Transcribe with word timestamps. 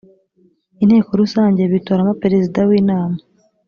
inteko 0.83 1.09
rusange 1.21 1.61
bitoramo 1.73 2.13
perezida 2.23 2.59
w 2.69 2.71
inama 2.81 3.17